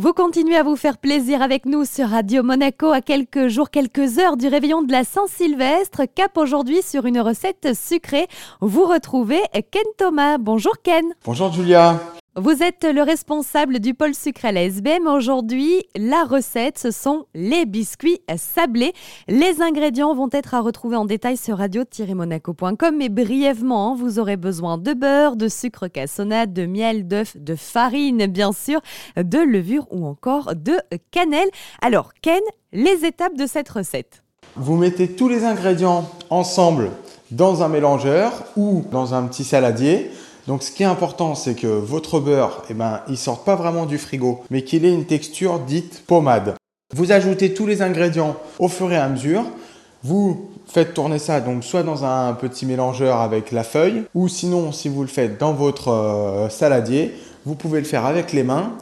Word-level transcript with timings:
Vous 0.00 0.14
continuez 0.14 0.56
à 0.56 0.62
vous 0.62 0.76
faire 0.76 0.96
plaisir 0.96 1.42
avec 1.42 1.66
nous 1.66 1.84
sur 1.84 2.08
Radio 2.08 2.42
Monaco 2.42 2.90
à 2.90 3.02
quelques 3.02 3.48
jours, 3.48 3.68
quelques 3.68 4.18
heures 4.18 4.38
du 4.38 4.48
réveillon 4.48 4.80
de 4.80 4.90
la 4.90 5.04
Saint-Sylvestre. 5.04 6.04
Cap 6.14 6.38
aujourd'hui 6.38 6.80
sur 6.80 7.04
une 7.04 7.20
recette 7.20 7.74
sucrée. 7.74 8.26
Vous 8.62 8.86
retrouvez 8.86 9.42
Ken 9.70 9.82
Thomas. 9.98 10.38
Bonjour 10.38 10.72
Ken. 10.82 11.04
Bonjour 11.26 11.52
Julia. 11.52 12.00
Vous 12.36 12.62
êtes 12.62 12.84
le 12.84 13.02
responsable 13.02 13.80
du 13.80 13.92
pôle 13.92 14.14
sucré 14.14 14.48
à 14.48 14.52
la 14.52 14.62
SBM. 14.62 15.08
Aujourd'hui, 15.08 15.82
la 15.96 16.22
recette, 16.22 16.78
ce 16.78 16.92
sont 16.92 17.24
les 17.34 17.66
biscuits 17.66 18.20
sablés. 18.36 18.92
Les 19.26 19.60
ingrédients 19.60 20.14
vont 20.14 20.28
être 20.30 20.54
à 20.54 20.60
retrouver 20.60 20.94
en 20.94 21.06
détail 21.06 21.36
sur 21.36 21.58
radio-monaco.com. 21.58 22.96
Mais 22.96 23.08
brièvement, 23.08 23.96
vous 23.96 24.20
aurez 24.20 24.36
besoin 24.36 24.78
de 24.78 24.92
beurre, 24.92 25.34
de 25.34 25.48
sucre 25.48 25.88
cassonade, 25.88 26.52
de 26.52 26.66
miel, 26.66 27.08
d'œuf, 27.08 27.36
de 27.36 27.56
farine, 27.56 28.26
bien 28.26 28.52
sûr, 28.52 28.80
de 29.16 29.38
levure 29.38 29.88
ou 29.90 30.06
encore 30.06 30.54
de 30.54 30.76
cannelle. 31.10 31.50
Alors, 31.82 32.12
Ken, 32.22 32.40
les 32.72 33.04
étapes 33.04 33.36
de 33.36 33.46
cette 33.46 33.70
recette. 33.70 34.22
Vous 34.54 34.76
mettez 34.76 35.08
tous 35.08 35.28
les 35.28 35.44
ingrédients 35.44 36.08
ensemble 36.30 36.92
dans 37.32 37.64
un 37.64 37.68
mélangeur 37.68 38.44
ou 38.56 38.84
dans 38.92 39.14
un 39.14 39.24
petit 39.24 39.44
saladier. 39.44 40.12
Donc 40.46 40.62
ce 40.62 40.70
qui 40.70 40.82
est 40.82 40.86
important, 40.86 41.34
c'est 41.34 41.54
que 41.54 41.66
votre 41.66 42.20
beurre, 42.20 42.62
eh 42.70 42.74
ben, 42.74 43.00
il 43.08 43.16
sorte 43.16 43.44
pas 43.44 43.56
vraiment 43.56 43.86
du 43.86 43.98
frigo, 43.98 44.42
mais 44.50 44.62
qu'il 44.62 44.84
ait 44.84 44.92
une 44.92 45.04
texture 45.04 45.58
dite 45.60 46.02
pommade. 46.06 46.54
Vous 46.94 47.12
ajoutez 47.12 47.54
tous 47.54 47.66
les 47.66 47.82
ingrédients 47.82 48.36
au 48.58 48.68
fur 48.68 48.90
et 48.92 48.96
à 48.96 49.08
mesure. 49.08 49.44
Vous 50.02 50.50
faites 50.66 50.94
tourner 50.94 51.18
ça 51.18 51.40
donc 51.40 51.62
soit 51.62 51.82
dans 51.82 52.04
un 52.04 52.32
petit 52.32 52.66
mélangeur 52.66 53.20
avec 53.20 53.52
la 53.52 53.64
feuille, 53.64 54.04
ou 54.14 54.28
sinon 54.28 54.72
si 54.72 54.88
vous 54.88 55.02
le 55.02 55.08
faites 55.08 55.38
dans 55.38 55.52
votre 55.52 55.88
euh, 55.88 56.48
saladier, 56.48 57.14
vous 57.44 57.54
pouvez 57.54 57.80
le 57.80 57.86
faire 57.86 58.06
avec 58.06 58.32
les 58.32 58.42
mains. 58.42 58.72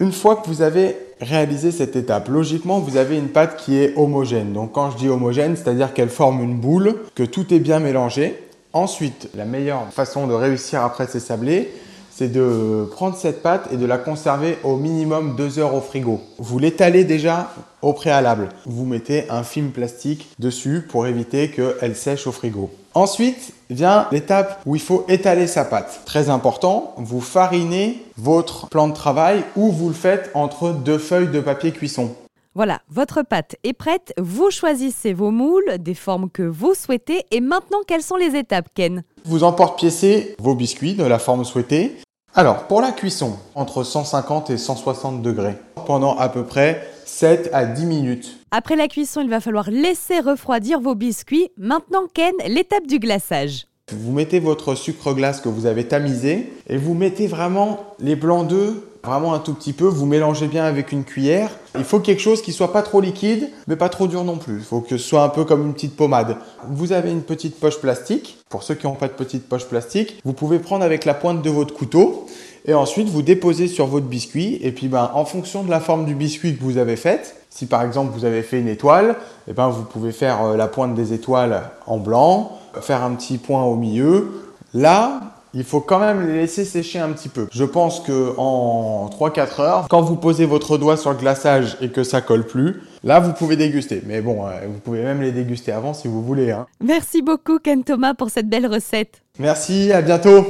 Une 0.00 0.12
fois 0.12 0.36
que 0.36 0.46
vous 0.46 0.62
avez 0.62 0.96
réalisé 1.20 1.72
cette 1.72 1.96
étape, 1.96 2.28
logiquement 2.28 2.78
vous 2.78 2.96
avez 2.96 3.18
une 3.18 3.28
pâte 3.28 3.56
qui 3.56 3.76
est 3.76 3.94
homogène. 3.96 4.52
Donc 4.52 4.72
quand 4.72 4.92
je 4.92 4.96
dis 4.96 5.08
homogène, 5.08 5.56
c'est-à-dire 5.56 5.92
qu'elle 5.92 6.08
forme 6.08 6.42
une 6.42 6.56
boule, 6.56 6.94
que 7.14 7.24
tout 7.24 7.52
est 7.52 7.58
bien 7.58 7.80
mélangé. 7.80 8.47
Ensuite, 8.72 9.30
la 9.34 9.46
meilleure 9.46 9.86
façon 9.92 10.26
de 10.26 10.34
réussir 10.34 10.82
après 10.82 11.06
ces 11.06 11.20
sablés, 11.20 11.70
c'est 12.10 12.28
de 12.28 12.88
prendre 12.90 13.16
cette 13.16 13.42
pâte 13.42 13.68
et 13.72 13.76
de 13.76 13.86
la 13.86 13.96
conserver 13.96 14.58
au 14.64 14.76
minimum 14.76 15.36
deux 15.36 15.58
heures 15.58 15.74
au 15.74 15.80
frigo. 15.80 16.20
Vous 16.38 16.58
l'étalez 16.58 17.04
déjà 17.04 17.50
au 17.80 17.92
préalable. 17.92 18.48
Vous 18.66 18.84
mettez 18.84 19.30
un 19.30 19.44
film 19.44 19.70
plastique 19.70 20.28
dessus 20.38 20.84
pour 20.88 21.06
éviter 21.06 21.50
qu'elle 21.50 21.94
sèche 21.94 22.26
au 22.26 22.32
frigo. 22.32 22.70
Ensuite 22.92 23.52
vient 23.70 24.08
l'étape 24.10 24.60
où 24.66 24.74
il 24.74 24.82
faut 24.82 25.06
étaler 25.08 25.46
sa 25.46 25.64
pâte. 25.64 26.00
Très 26.04 26.28
important, 26.28 26.94
vous 26.96 27.20
farinez 27.20 28.02
votre 28.16 28.66
plan 28.68 28.88
de 28.88 28.94
travail 28.94 29.44
ou 29.54 29.70
vous 29.70 29.88
le 29.88 29.94
faites 29.94 30.30
entre 30.34 30.70
deux 30.70 30.98
feuilles 30.98 31.28
de 31.28 31.40
papier 31.40 31.70
cuisson. 31.70 32.10
Voilà, 32.54 32.80
votre 32.88 33.22
pâte 33.22 33.56
est 33.62 33.72
prête. 33.72 34.12
Vous 34.18 34.50
choisissez 34.50 35.12
vos 35.12 35.30
moules, 35.30 35.78
des 35.78 35.94
formes 35.94 36.28
que 36.28 36.42
vous 36.42 36.74
souhaitez. 36.74 37.24
Et 37.30 37.40
maintenant, 37.40 37.78
quelles 37.86 38.02
sont 38.02 38.16
les 38.16 38.34
étapes, 38.34 38.70
Ken? 38.74 39.04
Vous 39.24 39.44
emporte-piécez 39.44 40.34
vos 40.38 40.54
biscuits 40.54 40.94
de 40.94 41.04
la 41.04 41.20
forme 41.20 41.44
souhaitée. 41.44 41.96
Alors, 42.34 42.66
pour 42.66 42.80
la 42.80 42.92
cuisson, 42.92 43.36
entre 43.54 43.84
150 43.84 44.50
et 44.50 44.58
160 44.58 45.22
degrés, 45.22 45.56
pendant 45.86 46.16
à 46.16 46.28
peu 46.28 46.44
près 46.44 46.88
7 47.04 47.50
à 47.52 47.64
10 47.64 47.86
minutes. 47.86 48.38
Après 48.50 48.76
la 48.76 48.88
cuisson, 48.88 49.20
il 49.20 49.30
va 49.30 49.40
falloir 49.40 49.70
laisser 49.70 50.18
refroidir 50.18 50.80
vos 50.80 50.94
biscuits. 50.94 51.50
Maintenant, 51.56 52.06
Ken, 52.12 52.34
l'étape 52.46 52.86
du 52.86 52.98
glaçage. 52.98 53.67
Vous 53.92 54.12
mettez 54.12 54.38
votre 54.38 54.74
sucre 54.74 55.14
glace 55.14 55.40
que 55.40 55.48
vous 55.48 55.66
avez 55.66 55.84
tamisé 55.84 56.52
et 56.68 56.76
vous 56.76 56.94
mettez 56.94 57.26
vraiment 57.26 57.80
les 57.98 58.16
blancs 58.16 58.46
d'œufs, 58.46 58.74
vraiment 59.02 59.32
un 59.32 59.38
tout 59.38 59.54
petit 59.54 59.72
peu. 59.72 59.86
Vous 59.86 60.04
mélangez 60.04 60.46
bien 60.46 60.64
avec 60.64 60.92
une 60.92 61.04
cuillère. 61.04 61.50
Il 61.74 61.84
faut 61.84 61.98
quelque 61.98 62.20
chose 62.20 62.42
qui 62.42 62.52
soit 62.52 62.72
pas 62.72 62.82
trop 62.82 63.00
liquide, 63.00 63.48
mais 63.66 63.76
pas 63.76 63.88
trop 63.88 64.06
dur 64.06 64.24
non 64.24 64.36
plus. 64.36 64.56
Il 64.56 64.64
faut 64.64 64.80
que 64.80 64.90
ce 64.90 64.98
soit 64.98 65.22
un 65.22 65.30
peu 65.30 65.44
comme 65.44 65.64
une 65.64 65.72
petite 65.72 65.96
pommade. 65.96 66.36
Vous 66.68 66.92
avez 66.92 67.10
une 67.10 67.22
petite 67.22 67.58
poche 67.58 67.80
plastique. 67.80 68.38
Pour 68.50 68.62
ceux 68.62 68.74
qui 68.74 68.86
n'ont 68.86 68.94
pas 68.94 69.08
de 69.08 69.12
petite 69.14 69.48
poche 69.48 69.64
plastique, 69.64 70.20
vous 70.24 70.34
pouvez 70.34 70.58
prendre 70.58 70.84
avec 70.84 71.04
la 71.06 71.14
pointe 71.14 71.40
de 71.40 71.50
votre 71.50 71.74
couteau 71.74 72.26
et 72.66 72.74
ensuite 72.74 73.08
vous 73.08 73.22
déposez 73.22 73.68
sur 73.68 73.86
votre 73.86 74.06
biscuit. 74.06 74.58
Et 74.62 74.72
puis 74.72 74.88
ben, 74.88 75.10
en 75.14 75.24
fonction 75.24 75.62
de 75.62 75.70
la 75.70 75.80
forme 75.80 76.04
du 76.04 76.14
biscuit 76.14 76.56
que 76.56 76.62
vous 76.62 76.76
avez 76.76 76.96
faite, 76.96 77.36
si 77.48 77.64
par 77.64 77.82
exemple 77.82 78.12
vous 78.12 78.26
avez 78.26 78.42
fait 78.42 78.60
une 78.60 78.68
étoile, 78.68 79.16
et 79.46 79.50
eh 79.50 79.52
ben, 79.54 79.68
vous 79.68 79.84
pouvez 79.84 80.12
faire 80.12 80.44
euh, 80.44 80.56
la 80.56 80.68
pointe 80.68 80.94
des 80.94 81.14
étoiles 81.14 81.70
en 81.86 81.96
blanc, 81.96 82.57
faire 82.80 83.02
un 83.02 83.14
petit 83.14 83.38
point 83.38 83.62
au 83.64 83.76
milieu. 83.76 84.28
Là, 84.74 85.20
il 85.54 85.64
faut 85.64 85.80
quand 85.80 85.98
même 85.98 86.26
les 86.26 86.34
laisser 86.34 86.64
sécher 86.64 86.98
un 86.98 87.10
petit 87.10 87.28
peu. 87.28 87.48
Je 87.50 87.64
pense 87.64 88.00
que 88.00 88.34
en 88.36 89.08
3-4 89.08 89.60
heures, 89.60 89.86
quand 89.88 90.02
vous 90.02 90.16
posez 90.16 90.44
votre 90.44 90.78
doigt 90.78 90.96
sur 90.96 91.10
le 91.10 91.16
glaçage 91.16 91.76
et 91.80 91.88
que 91.88 92.04
ça 92.04 92.20
colle 92.20 92.46
plus, 92.46 92.82
là 93.02 93.20
vous 93.20 93.32
pouvez 93.32 93.56
déguster. 93.56 94.02
Mais 94.06 94.20
bon, 94.20 94.46
euh, 94.46 94.50
vous 94.66 94.80
pouvez 94.80 95.02
même 95.02 95.22
les 95.22 95.32
déguster 95.32 95.72
avant 95.72 95.94
si 95.94 96.08
vous 96.08 96.22
voulez. 96.22 96.50
Hein. 96.50 96.66
Merci 96.82 97.22
beaucoup 97.22 97.58
Ken 97.58 97.82
Thomas 97.82 98.14
pour 98.14 98.30
cette 98.30 98.48
belle 98.48 98.66
recette. 98.66 99.22
Merci, 99.38 99.92
à 99.92 100.02
bientôt. 100.02 100.44